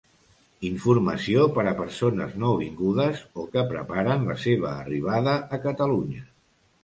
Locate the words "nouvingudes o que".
2.45-3.65